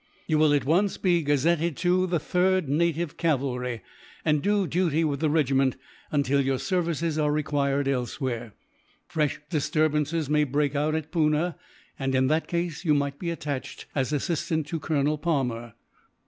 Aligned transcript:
"You 0.25 0.39
will 0.39 0.51
at 0.53 0.65
once 0.65 0.97
be 0.97 1.21
gazetted 1.21 1.77
to 1.77 2.07
the 2.07 2.17
3rd 2.17 2.67
Native 2.69 3.17
Cavalry, 3.17 3.83
and 4.25 4.41
do 4.41 4.65
duty 4.65 5.03
with 5.03 5.19
the 5.19 5.29
regiment, 5.29 5.75
until 6.11 6.41
your 6.41 6.57
services 6.57 7.19
are 7.19 7.31
required 7.31 7.87
elsewhere. 7.87 8.53
Fresh 9.05 9.41
disturbances 9.51 10.27
may 10.27 10.43
break 10.43 10.73
out 10.75 10.95
at 10.95 11.11
Poona 11.11 11.53
and, 11.99 12.15
in 12.15 12.29
that 12.29 12.47
case, 12.47 12.83
you 12.83 12.95
might 12.95 13.19
be 13.19 13.29
attached 13.29 13.85
as 13.93 14.11
assistant 14.11 14.65
to 14.65 14.79
Colonel 14.79 15.19
Palmer. 15.19 15.73